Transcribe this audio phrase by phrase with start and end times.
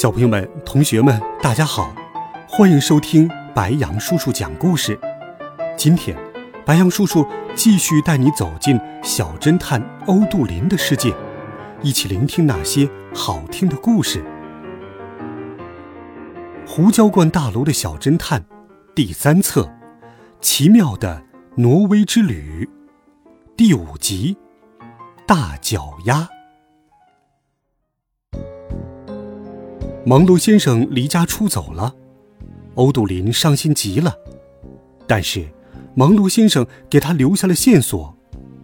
[0.00, 1.94] 小朋友们、同学们，大家好，
[2.48, 4.98] 欢迎收听白杨叔叔讲故事。
[5.76, 6.16] 今天，
[6.64, 7.22] 白杨叔叔
[7.54, 11.14] 继续带你走进小侦探欧杜林的世界，
[11.82, 14.24] 一起聆听那些好听的故事。
[16.66, 18.42] 胡椒罐大楼的小侦探，
[18.94, 19.64] 第三册，
[20.40, 21.24] 《奇妙的
[21.56, 22.66] 挪威之旅》，
[23.54, 24.38] 第五集，
[25.26, 26.20] 《大脚丫》。
[30.06, 31.94] 芒罗先生离家出走了，
[32.74, 34.16] 欧杜林伤心极了。
[35.06, 35.46] 但是，
[35.94, 38.16] 芒罗先生给他留下了线索，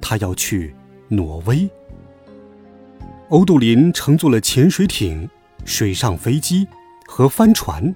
[0.00, 0.72] 他要去
[1.08, 1.68] 挪威。
[3.30, 5.28] 欧杜林乘坐了潜水艇、
[5.64, 6.68] 水上飞机
[7.04, 7.92] 和帆船，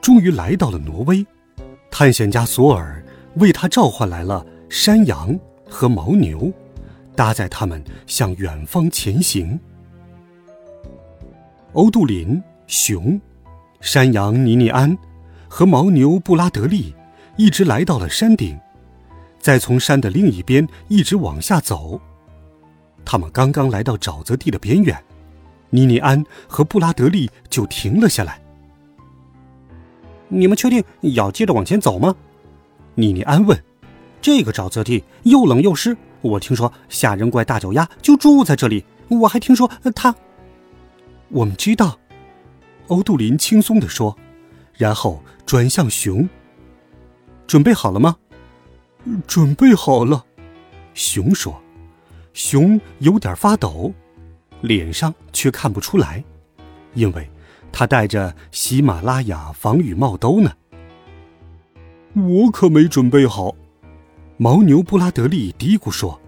[0.00, 1.24] 终于来到了挪威。
[1.90, 6.50] 探险家索尔为他召唤来了山羊和牦牛，
[7.14, 9.60] 搭载他们向远方前行。
[11.74, 12.42] 欧杜林。
[12.68, 13.18] 熊、
[13.80, 14.96] 山羊尼尼安
[15.48, 16.94] 和牦牛布拉德利
[17.38, 18.60] 一直来到了山顶，
[19.40, 21.98] 再从山的另一边一直往下走。
[23.06, 25.02] 他们刚刚来到沼泽地的边缘，
[25.70, 28.38] 尼尼安和布拉德利就停了下来。
[30.28, 32.14] 你们确定要接着往前走吗？
[32.94, 33.58] 尼尼安问。
[34.20, 38.84] 这个沼泽地又冷又湿，我听说吓人怪大脚丫就住在这里。
[39.08, 40.14] 我还听说他……
[41.30, 41.98] 我们知道。
[42.88, 44.16] 欧杜林轻松地说，
[44.74, 46.28] 然后转向熊。
[47.46, 48.16] 准备好了吗？
[49.26, 50.24] 准备好了。
[50.92, 51.62] 熊说。
[52.34, 53.92] 熊有点发抖，
[54.60, 56.22] 脸上却看不出来，
[56.94, 57.28] 因为
[57.72, 60.52] 他戴着喜马拉雅防雨帽兜呢。
[62.14, 63.54] 我可没准备好。
[64.38, 66.20] 牦牛布拉德利嘀咕说。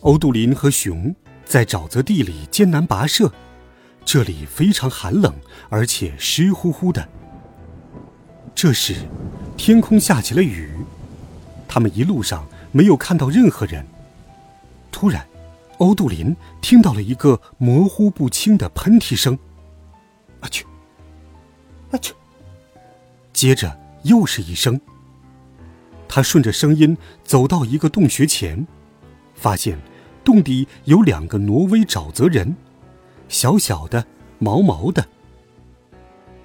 [0.00, 3.30] 欧杜林和熊在沼泽地里艰难跋涉。
[4.04, 5.34] 这里非常寒冷，
[5.68, 7.08] 而且湿乎乎的。
[8.54, 8.94] 这时，
[9.56, 10.70] 天空下起了雨，
[11.66, 13.84] 他们一路上没有看到任何人。
[14.92, 15.26] 突然，
[15.78, 19.36] 欧杜林听到了一个模糊不清的喷嚏声
[20.40, 20.64] ，“啊去，
[21.90, 22.14] 啊去！”
[23.32, 24.80] 接着又是一声。
[26.08, 28.64] 他顺着声音走到一个洞穴前，
[29.34, 29.76] 发现
[30.22, 32.54] 洞底有两个挪威沼泽人。
[33.28, 34.06] 小小的，
[34.38, 35.06] 毛毛的。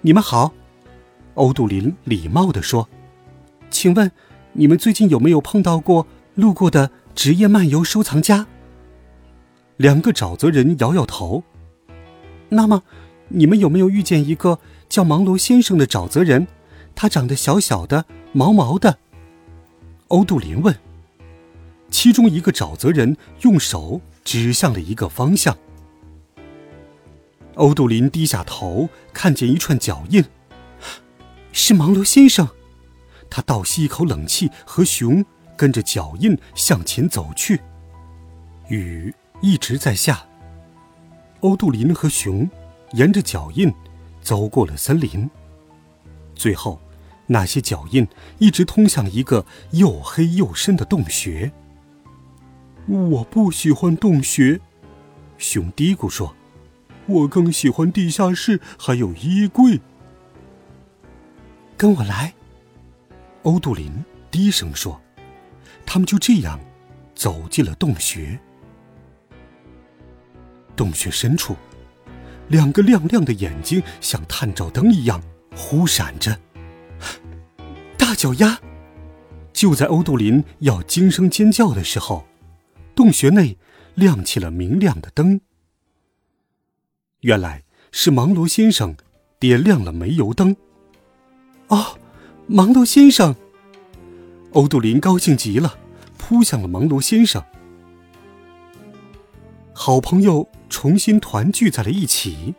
[0.02, 0.54] 你们好，
[1.36, 2.88] 欧杜林礼貌地说
[3.70, 4.12] ：“请问，
[4.54, 8.48] 你们最近有没有碰到过路过的职业漫游收藏家？”
[9.78, 11.44] 两个沼泽人摇摇头。
[12.50, 12.84] 那么，
[13.28, 16.48] 你们有没有遇见一个叫芒罗先生的沼泽人？
[16.96, 18.98] 他长得小小的，毛毛的。
[20.08, 20.76] 欧杜林问。
[21.92, 25.58] 其中一个沼泽人用手指向了一个方向。
[27.60, 30.24] 欧杜林低下头，看见一串脚印，
[31.52, 32.48] 是盲流先生。
[33.30, 35.24] 他倒吸一口冷气，和熊
[35.58, 37.60] 跟着脚印向前走去。
[38.70, 40.26] 雨一直在下。
[41.42, 42.50] 欧杜林和熊
[42.94, 43.70] 沿着脚印
[44.22, 45.30] 走过了森林，
[46.34, 46.80] 最后，
[47.28, 51.52] 那些脚印一直通向一个又黑又深的洞穴。
[52.88, 54.62] 我不喜欢洞穴，
[55.38, 56.34] 熊嘀咕说。
[57.10, 59.82] 我更喜欢地下室，还有衣柜。
[61.76, 62.34] 跟我来，
[63.44, 63.92] 欧杜林
[64.30, 65.02] 低声说。
[65.86, 66.60] 他们就这样
[67.16, 68.40] 走进了洞穴。
[70.76, 71.56] 洞穴深处，
[72.48, 75.20] 两个亮亮的眼睛像探照灯一样
[75.56, 76.38] 忽闪着。
[77.98, 78.60] 大脚丫！
[79.52, 82.28] 就在欧杜林要惊声尖叫的时候，
[82.94, 83.58] 洞穴内
[83.96, 85.42] 亮起了明亮的灯。
[87.22, 88.96] 原来是芒罗先生
[89.40, 90.56] 点亮了煤油灯。
[91.68, 91.98] 哦，
[92.48, 93.36] 芒罗先生！
[94.54, 95.78] 欧杜林高兴极了，
[96.18, 97.44] 扑向了芒罗先生。
[99.74, 102.56] 好朋友重新团聚在了一起。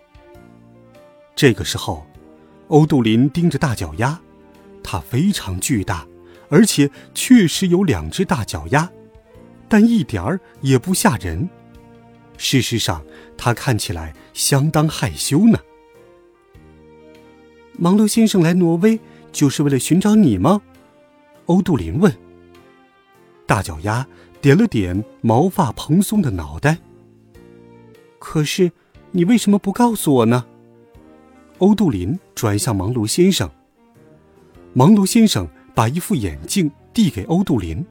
[1.35, 2.07] 这个时候，
[2.69, 4.21] 欧杜林盯着大脚丫，
[4.83, 6.07] 它非常巨大，
[6.51, 8.91] 而且确实有两只大脚丫，
[9.69, 11.49] 但一点儿也不吓人。
[12.43, 13.05] 事实上，
[13.37, 15.59] 他看起来相当害羞呢。
[17.79, 18.99] 芒罗先生来挪威
[19.31, 20.63] 就是为了寻找你吗？
[21.45, 22.11] 欧杜林问。
[23.47, 24.07] 大脚丫
[24.41, 26.79] 点了点毛发蓬松的脑袋。
[28.19, 28.73] 可是，
[29.11, 30.47] 你为什么不告诉我呢？
[31.59, 33.51] 欧杜林转向芒罗先生。
[34.73, 37.85] 芒罗先生把一副眼镜递给欧杜林，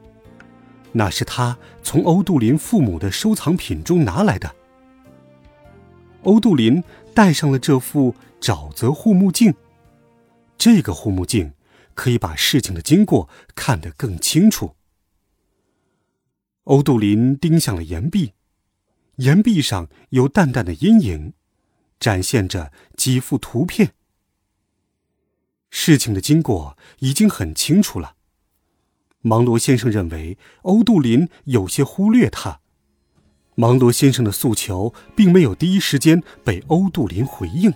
[0.92, 4.54] 那是他从欧杜林父母的收藏品中拿来的。
[6.22, 6.82] 欧杜林
[7.14, 9.54] 戴上了这副沼泽护目镜。
[10.58, 11.54] 这个护目镜
[11.94, 14.74] 可以把事情的经过看得更清楚。
[16.64, 18.34] 欧杜林盯向了岩壁，
[19.16, 21.32] 岩壁上有淡淡的阴影，
[21.98, 23.94] 展现着几幅图片。
[25.70, 28.16] 事情的经过已经很清楚了。
[29.22, 32.60] 芒罗先生认为欧杜林有些忽略他。
[33.54, 37.72] 芒罗先生的诉求并没有第一时间被欧杜林回应。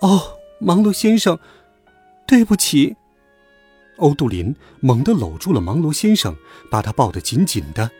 [0.00, 1.38] 哦，芒罗先生，
[2.26, 2.96] 对不起。
[3.98, 6.34] 欧杜林猛地搂住了芒罗先生，
[6.70, 7.90] 把他抱得紧紧的。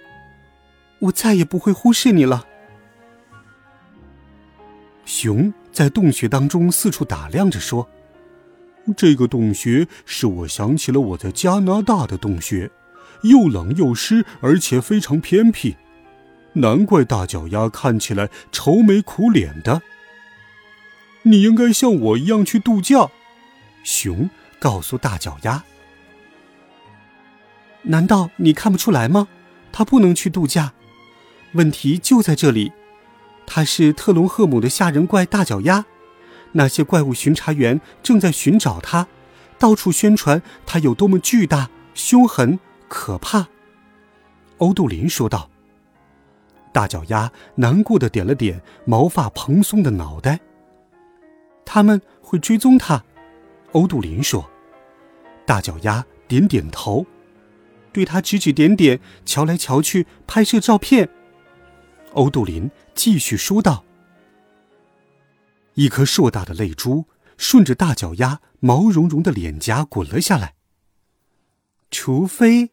[0.98, 2.46] 我再也不会忽视你了。
[5.04, 7.88] 熊在洞穴当中四处打量着，说
[8.96, 12.70] ：“这个洞穴使我想起了我在加拿大的洞穴，
[13.22, 15.76] 又冷又湿，而且非常偏僻。
[16.54, 19.82] 难怪大脚丫看起来愁眉苦脸的。
[21.22, 23.08] 你应该像我一样去度假。”
[23.84, 24.28] 熊
[24.58, 25.64] 告诉大脚丫。
[27.82, 29.28] 难道你看不出来吗？
[29.72, 30.72] 他不能去度假，
[31.52, 32.72] 问题就在这里。
[33.46, 35.86] 他是特隆赫姆的吓人怪大脚丫，
[36.52, 39.06] 那些怪物巡查员正在寻找他，
[39.58, 42.58] 到处宣传他有多么巨大、凶狠、
[42.88, 43.48] 可怕。
[44.58, 45.50] 欧杜林说道。
[46.72, 50.38] 大脚丫难过的点了点毛发蓬松的脑袋。
[51.64, 53.02] 他们会追踪他，
[53.72, 54.48] 欧杜林说。
[55.44, 57.04] 大脚丫点点头。
[57.92, 61.08] 对他指指点点，瞧来瞧去，拍摄照片。
[62.12, 63.84] 欧杜林继续说道
[65.74, 67.06] ：“一颗硕大的泪珠
[67.36, 70.54] 顺着大脚丫毛茸茸的脸颊滚了下来。”
[71.90, 72.70] 除非，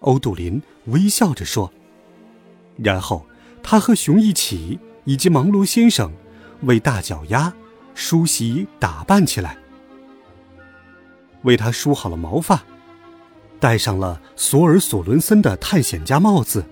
[0.00, 1.72] 欧杜林微笑着说。
[2.76, 3.26] 然后
[3.62, 6.12] 他和熊一起，以及芒罗先生，
[6.62, 7.52] 为大脚丫
[7.94, 9.58] 梳洗打扮起来，
[11.42, 12.62] 为他梳好了毛发。
[13.58, 16.64] 戴上了索尔索伦森的探险家帽子，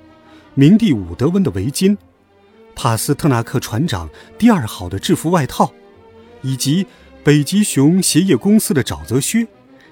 [0.55, 1.95] 明蒂伍德温的围巾，
[2.79, 4.09] 帕斯特纳克船长
[4.39, 5.73] 第二好的制服外套，
[6.43, 6.87] 以及
[7.25, 9.49] 北极熊鞋业公司的沼泽靴，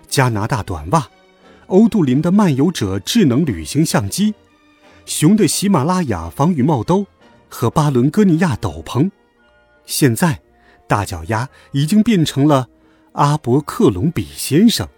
[0.06, 1.08] 加拿大短袜，
[1.66, 4.32] 欧杜林的漫游者智能旅行相机，
[5.04, 7.04] 熊的喜马拉雅防雨帽兜
[7.48, 9.10] 和巴伦哥尼亚斗篷。
[9.84, 10.40] 现在，
[10.86, 12.68] 大脚丫已经变成了
[13.14, 14.88] 阿伯克隆比先生。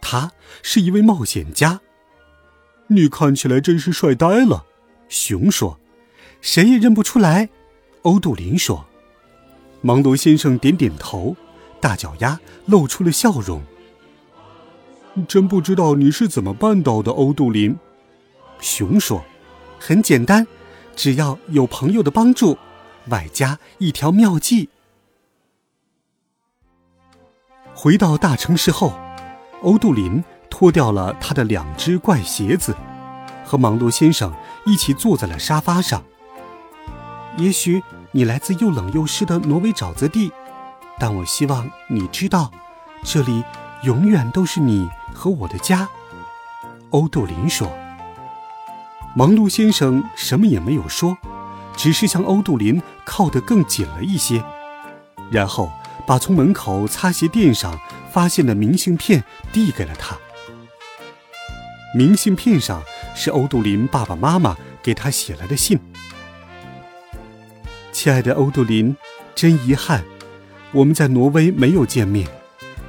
[0.00, 0.32] 他
[0.62, 1.80] 是一位冒险家，
[2.86, 4.64] 你看起来真是帅呆了。
[5.10, 5.78] 熊说
[6.46, 7.48] ：“谁也认不出来。”
[8.02, 8.86] 欧杜林说
[9.82, 11.34] ：“芒罗先生点点头，
[11.80, 13.60] 大脚丫露出了笑容。
[15.26, 17.76] 真不知道你是怎么办到的，欧杜林。”
[18.60, 19.24] 熊说
[19.80, 20.46] ：“很简单，
[20.94, 22.56] 只要有朋友的帮助，
[23.08, 24.68] 外加一条妙计。”
[27.74, 28.94] 回到大城市后。
[29.62, 32.76] 欧杜林脱掉了他的两只怪鞋子，
[33.42, 34.32] 和芒罗先生
[34.66, 36.04] 一起坐在了沙发上。
[37.36, 40.32] 也许你来自又冷又湿的挪威沼泽地，
[40.98, 42.50] 但我希望你知道，
[43.02, 43.44] 这里
[43.82, 45.88] 永远都是你和我的家。”
[46.90, 47.70] 欧杜林说。
[49.14, 51.16] 忙碌先生什么也没有说，
[51.76, 54.44] 只是向欧杜林靠得更紧了一些，
[55.30, 55.72] 然后
[56.06, 57.78] 把从门口擦鞋垫上。
[58.16, 60.16] 发现的明信片递给了他。
[61.94, 62.82] 明信片上
[63.14, 65.78] 是欧杜林爸爸妈妈给他写来的信。
[68.06, 68.96] 亲爱的欧杜林，
[69.34, 70.04] 真遗憾，
[70.70, 72.28] 我们在挪威没有见面。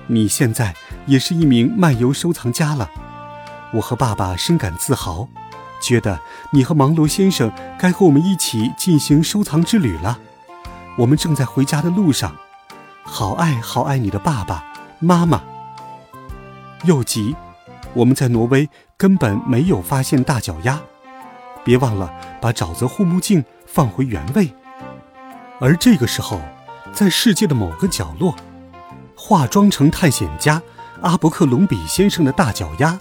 [0.06, 0.76] 你现在
[1.08, 2.88] 也是一名漫游收藏家了，
[3.74, 5.28] 我和爸爸深感自豪，
[5.82, 6.20] 觉得
[6.52, 10.20] 你和芒罗先生该和我们一起进行收藏之旅了。
[11.00, 12.36] 我们正在回家的路上，
[13.02, 14.72] 好爱好爱你的爸爸。
[15.00, 15.42] 妈妈，
[16.84, 17.36] 又急，
[17.96, 20.80] 我们在挪威根本没有发现大脚丫。
[21.64, 24.54] 别忘了把沼泽护目镜放回原位。
[25.60, 26.40] 而这个时候，
[26.94, 28.36] 在世界的某个角落，
[29.16, 30.62] 化妆成探险家
[31.02, 32.96] 阿伯克隆比先生的大脚丫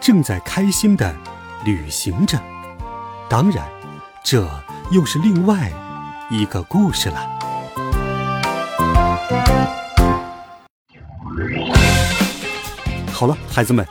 [0.00, 1.14] 正在开心的
[1.64, 2.40] 旅行着，
[3.30, 3.64] 当然
[4.24, 4.50] 这
[4.90, 5.72] 又是另外
[6.28, 7.28] 一个故事了。
[13.12, 13.86] 好了，孩子们，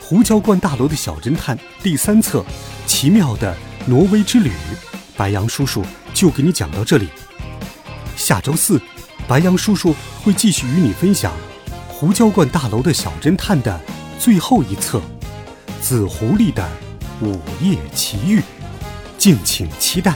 [0.00, 2.44] 胡椒罐大楼的小侦探第三册
[2.86, 4.50] 奇妙的挪威之旅，
[5.16, 7.08] 白羊叔叔就给你讲到这里。
[8.22, 8.80] 下周四，
[9.26, 11.32] 白羊叔叔会继续与你分享
[11.92, 13.80] 《胡椒罐大楼的小侦探》的
[14.16, 14.98] 最后一册
[15.80, 16.64] 《紫狐狸的
[17.20, 18.38] 午夜奇遇》，
[19.18, 20.14] 敬请期待。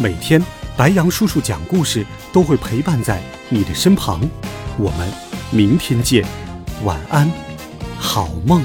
[0.00, 0.42] 每天，
[0.74, 2.02] 白羊叔叔讲故事
[2.32, 4.18] 都会陪伴在你的身旁。
[4.78, 5.06] 我们
[5.50, 6.24] 明天见，
[6.82, 7.30] 晚安，
[7.98, 8.64] 好梦。